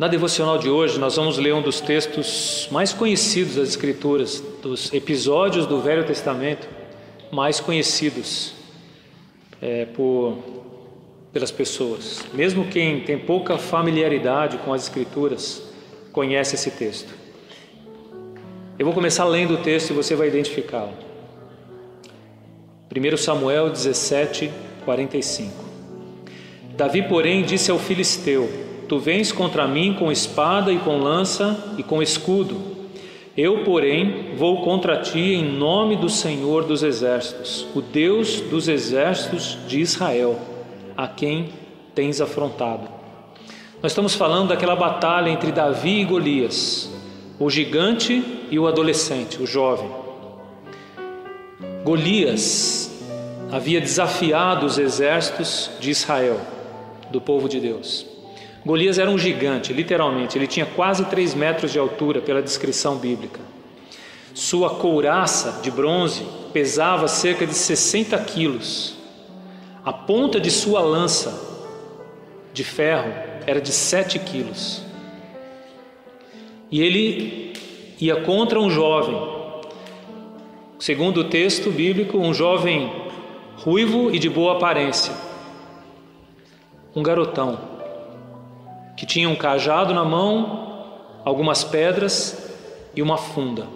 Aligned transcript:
Na 0.00 0.08
devocional 0.08 0.56
de 0.56 0.70
hoje, 0.70 0.98
nós 0.98 1.16
vamos 1.16 1.36
ler 1.36 1.52
um 1.52 1.60
dos 1.60 1.78
textos 1.78 2.66
mais 2.72 2.90
conhecidos 2.90 3.56
das 3.56 3.68
Escrituras, 3.68 4.42
dos 4.62 4.90
episódios 4.94 5.66
do 5.66 5.78
Velho 5.78 6.06
Testamento 6.06 6.66
mais 7.30 7.60
conhecidos 7.60 8.54
é, 9.60 9.84
por, 9.84 10.38
pelas 11.34 11.50
pessoas. 11.50 12.24
Mesmo 12.32 12.66
quem 12.68 13.00
tem 13.00 13.18
pouca 13.18 13.58
familiaridade 13.58 14.56
com 14.64 14.72
as 14.72 14.84
Escrituras, 14.84 15.62
conhece 16.12 16.54
esse 16.54 16.70
texto. 16.70 17.12
Eu 18.78 18.86
vou 18.86 18.94
começar 18.94 19.26
lendo 19.26 19.52
o 19.52 19.58
texto 19.58 19.90
e 19.90 19.92
você 19.92 20.14
vai 20.14 20.28
identificá-lo. 20.28 20.94
1 22.90 23.16
Samuel 23.18 23.68
17, 23.68 24.50
45. 24.82 25.52
Davi, 26.74 27.02
porém, 27.02 27.42
disse 27.42 27.70
ao 27.70 27.78
filisteu: 27.78 28.69
Tu 28.90 28.98
vens 28.98 29.30
contra 29.30 29.68
mim 29.68 29.94
com 29.94 30.10
espada 30.10 30.72
e 30.72 30.78
com 30.80 30.98
lança 30.98 31.76
e 31.78 31.82
com 31.84 32.02
escudo. 32.02 32.60
Eu, 33.36 33.62
porém, 33.62 34.34
vou 34.36 34.62
contra 34.62 34.96
ti 35.00 35.34
em 35.34 35.44
nome 35.44 35.94
do 35.94 36.08
Senhor 36.08 36.64
dos 36.64 36.82
Exércitos, 36.82 37.68
o 37.72 37.80
Deus 37.80 38.40
dos 38.40 38.66
exércitos 38.66 39.56
de 39.68 39.78
Israel, 39.78 40.36
a 40.96 41.06
quem 41.06 41.50
tens 41.94 42.20
afrontado. 42.20 42.88
Nós 43.80 43.92
estamos 43.92 44.16
falando 44.16 44.48
daquela 44.48 44.74
batalha 44.74 45.30
entre 45.30 45.52
Davi 45.52 46.00
e 46.00 46.04
Golias, 46.04 46.92
o 47.38 47.48
gigante 47.48 48.20
e 48.50 48.58
o 48.58 48.66
adolescente, 48.66 49.40
o 49.40 49.46
jovem. 49.46 49.88
Golias 51.84 53.00
havia 53.52 53.80
desafiado 53.80 54.66
os 54.66 54.78
exércitos 54.78 55.70
de 55.78 55.92
Israel, 55.92 56.40
do 57.12 57.20
povo 57.20 57.48
de 57.48 57.60
Deus. 57.60 58.18
Golias 58.64 58.98
era 58.98 59.10
um 59.10 59.18
gigante, 59.18 59.72
literalmente, 59.72 60.36
ele 60.36 60.46
tinha 60.46 60.66
quase 60.66 61.04
3 61.06 61.34
metros 61.34 61.72
de 61.72 61.78
altura, 61.78 62.20
pela 62.20 62.42
descrição 62.42 62.96
bíblica. 62.96 63.40
Sua 64.34 64.70
couraça 64.70 65.60
de 65.62 65.70
bronze 65.70 66.24
pesava 66.52 67.08
cerca 67.08 67.46
de 67.46 67.54
60 67.54 68.18
quilos. 68.20 68.96
A 69.84 69.92
ponta 69.92 70.38
de 70.38 70.50
sua 70.50 70.80
lança 70.80 71.48
de 72.52 72.62
ferro 72.62 73.12
era 73.46 73.60
de 73.60 73.72
7 73.72 74.18
quilos. 74.18 74.82
E 76.70 76.82
ele 76.82 77.54
ia 77.98 78.16
contra 78.22 78.60
um 78.60 78.70
jovem, 78.70 79.20
segundo 80.78 81.22
o 81.22 81.24
texto 81.24 81.70
bíblico, 81.70 82.18
um 82.18 82.32
jovem 82.32 82.92
ruivo 83.56 84.10
e 84.14 84.18
de 84.18 84.28
boa 84.28 84.52
aparência, 84.56 85.12
um 86.94 87.02
garotão, 87.02 87.69
que 89.00 89.06
tinha 89.06 89.30
um 89.30 89.34
cajado 89.34 89.94
na 89.94 90.04
mão, 90.04 90.90
algumas 91.24 91.64
pedras 91.64 92.52
e 92.94 93.00
uma 93.00 93.16
funda. 93.16 93.66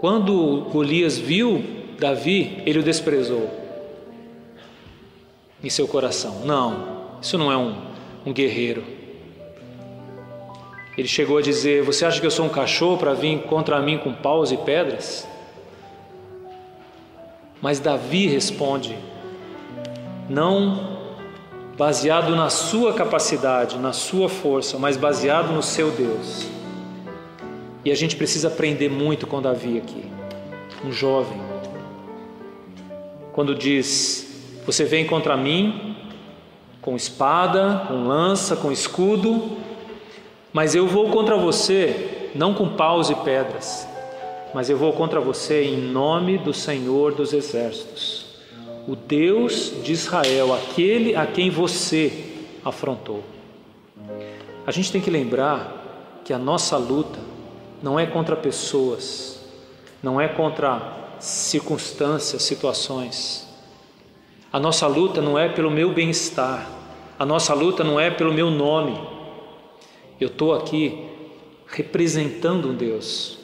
Quando 0.00 0.66
Golias 0.72 1.16
viu 1.16 1.64
Davi, 1.96 2.60
ele 2.66 2.80
o 2.80 2.82
desprezou 2.82 3.48
em 5.62 5.70
seu 5.70 5.86
coração. 5.86 6.40
Não, 6.44 7.18
isso 7.22 7.38
não 7.38 7.52
é 7.52 7.56
um, 7.56 7.76
um 8.26 8.32
guerreiro. 8.32 8.82
Ele 10.98 11.06
chegou 11.06 11.38
a 11.38 11.42
dizer: 11.42 11.84
Você 11.84 12.04
acha 12.04 12.20
que 12.20 12.26
eu 12.26 12.30
sou 12.32 12.46
um 12.46 12.48
cachorro 12.48 12.98
para 12.98 13.14
vir 13.14 13.42
contra 13.42 13.80
mim 13.80 13.98
com 13.98 14.12
paus 14.12 14.50
e 14.50 14.56
pedras? 14.56 15.28
Mas 17.62 17.78
Davi 17.78 18.26
responde: 18.26 18.98
Não 20.28 20.93
baseado 21.76 22.36
na 22.36 22.48
sua 22.50 22.92
capacidade, 22.92 23.78
na 23.78 23.92
sua 23.92 24.28
força, 24.28 24.78
mas 24.78 24.96
baseado 24.96 25.52
no 25.52 25.62
seu 25.62 25.90
Deus. 25.90 26.46
E 27.84 27.90
a 27.90 27.94
gente 27.94 28.16
precisa 28.16 28.48
aprender 28.48 28.88
muito 28.88 29.26
com 29.26 29.42
Davi 29.42 29.78
aqui, 29.78 30.04
um 30.84 30.92
jovem. 30.92 31.40
Quando 33.32 33.54
diz: 33.54 34.62
Você 34.64 34.84
vem 34.84 35.06
contra 35.06 35.36
mim 35.36 35.94
com 36.84 36.94
espada, 36.94 37.86
com 37.88 38.06
lança, 38.06 38.54
com 38.54 38.70
escudo, 38.70 39.56
mas 40.52 40.74
eu 40.74 40.86
vou 40.86 41.08
contra 41.08 41.34
você, 41.34 42.30
não 42.34 42.52
com 42.52 42.68
paus 42.68 43.08
e 43.08 43.14
pedras, 43.14 43.88
mas 44.52 44.68
eu 44.68 44.76
vou 44.76 44.92
contra 44.92 45.18
você 45.18 45.64
em 45.64 45.78
nome 45.78 46.36
do 46.36 46.52
Senhor 46.52 47.14
dos 47.14 47.32
Exércitos, 47.32 48.23
o 48.86 48.94
Deus 48.94 49.72
de 49.82 49.92
Israel, 49.92 50.52
aquele 50.52 51.16
a 51.16 51.26
quem 51.26 51.50
você 51.50 52.12
afrontou. 52.64 53.22
A 54.66 54.70
gente 54.70 54.92
tem 54.92 55.00
que 55.00 55.10
lembrar 55.10 56.22
que 56.24 56.32
a 56.32 56.38
nossa 56.38 56.76
luta 56.76 57.18
não 57.82 57.98
é 57.98 58.06
contra 58.06 58.36
pessoas, 58.36 59.40
não 60.02 60.20
é 60.20 60.28
contra 60.28 61.16
circunstâncias, 61.18 62.42
situações. 62.42 63.46
A 64.52 64.60
nossa 64.60 64.86
luta 64.86 65.20
não 65.20 65.38
é 65.38 65.48
pelo 65.48 65.70
meu 65.70 65.92
bem-estar, 65.92 66.68
a 67.18 67.26
nossa 67.26 67.54
luta 67.54 67.82
não 67.82 67.98
é 67.98 68.10
pelo 68.10 68.32
meu 68.32 68.50
nome, 68.50 68.98
eu 70.20 70.28
estou 70.28 70.54
aqui 70.54 71.06
representando 71.66 72.68
um 72.68 72.74
Deus. 72.74 73.38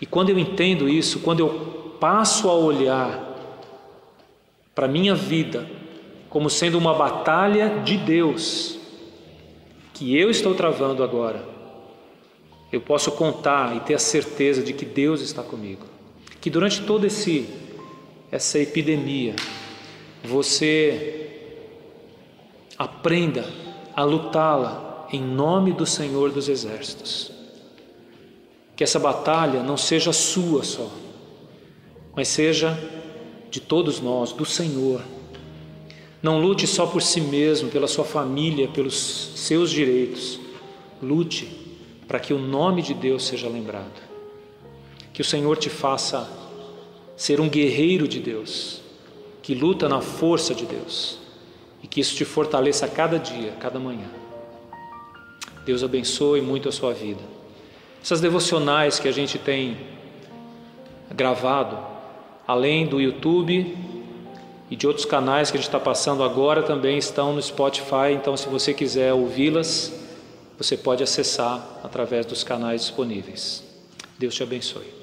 E 0.00 0.06
quando 0.06 0.30
eu 0.30 0.38
entendo 0.38 0.88
isso, 0.88 1.20
quando 1.20 1.40
eu 1.40 1.96
passo 2.00 2.48
a 2.48 2.54
olhar 2.54 3.29
para 4.74 4.86
a 4.86 4.88
minha 4.88 5.14
vida 5.14 5.66
como 6.28 6.48
sendo 6.48 6.78
uma 6.78 6.94
batalha 6.94 7.80
de 7.84 7.96
Deus, 7.96 8.78
que 9.92 10.16
eu 10.16 10.30
estou 10.30 10.54
travando 10.54 11.02
agora, 11.02 11.44
eu 12.72 12.80
posso 12.80 13.10
contar 13.12 13.76
e 13.76 13.80
ter 13.80 13.94
a 13.94 13.98
certeza 13.98 14.62
de 14.62 14.72
que 14.72 14.84
Deus 14.84 15.20
está 15.20 15.42
comigo. 15.42 15.84
Que 16.40 16.48
durante 16.48 16.82
toda 16.82 17.06
esse 17.08 17.48
essa 18.30 18.60
epidemia 18.60 19.34
você 20.22 21.28
aprenda 22.78 23.44
a 23.94 24.04
lutá-la 24.04 25.08
em 25.12 25.20
nome 25.20 25.72
do 25.72 25.84
Senhor 25.84 26.30
dos 26.30 26.48
Exércitos. 26.48 27.32
Que 28.76 28.84
essa 28.84 29.00
batalha 29.00 29.64
não 29.64 29.76
seja 29.76 30.12
sua 30.12 30.62
só, 30.62 30.90
mas 32.14 32.28
seja 32.28 32.78
de 33.50 33.60
todos 33.60 34.00
nós, 34.00 34.32
do 34.32 34.44
Senhor. 34.44 35.02
Não 36.22 36.40
lute 36.40 36.66
só 36.66 36.86
por 36.86 37.02
si 37.02 37.20
mesmo, 37.20 37.70
pela 37.70 37.88
sua 37.88 38.04
família, 38.04 38.68
pelos 38.68 38.94
seus 39.36 39.70
direitos. 39.70 40.38
Lute 41.02 41.60
para 42.06 42.20
que 42.20 42.34
o 42.34 42.38
nome 42.38 42.82
de 42.82 42.92
Deus 42.92 43.24
seja 43.24 43.48
lembrado. 43.48 44.00
Que 45.12 45.22
o 45.22 45.24
Senhor 45.24 45.56
te 45.56 45.70
faça 45.70 46.28
ser 47.16 47.40
um 47.40 47.48
guerreiro 47.48 48.08
de 48.08 48.18
Deus, 48.18 48.80
que 49.42 49.54
luta 49.54 49.88
na 49.88 50.00
força 50.00 50.54
de 50.54 50.64
Deus, 50.64 51.18
e 51.82 51.86
que 51.86 52.00
isso 52.00 52.16
te 52.16 52.24
fortaleça 52.24 52.86
a 52.86 52.88
cada 52.88 53.18
dia, 53.18 53.52
cada 53.60 53.78
manhã. 53.78 54.08
Deus 55.64 55.84
abençoe 55.84 56.40
muito 56.40 56.68
a 56.68 56.72
sua 56.72 56.92
vida. 56.92 57.20
Essas 58.02 58.20
devocionais 58.20 58.98
que 58.98 59.06
a 59.06 59.12
gente 59.12 59.38
tem 59.38 59.76
gravado, 61.14 61.78
além 62.50 62.84
do 62.84 63.00
YouTube 63.00 63.76
e 64.68 64.74
de 64.74 64.86
outros 64.86 65.06
canais 65.06 65.50
que 65.50 65.56
a 65.56 65.60
gente 65.60 65.68
está 65.68 65.78
passando 65.78 66.24
agora, 66.24 66.62
também 66.62 66.98
estão 66.98 67.32
no 67.32 67.40
Spotify. 67.40 68.12
Então, 68.12 68.36
se 68.36 68.48
você 68.48 68.74
quiser 68.74 69.12
ouvi-las, 69.12 69.92
você 70.58 70.76
pode 70.76 71.02
acessar 71.02 71.80
através 71.82 72.26
dos 72.26 72.42
canais 72.42 72.82
disponíveis. 72.82 73.62
Deus 74.18 74.34
te 74.34 74.42
abençoe. 74.42 74.99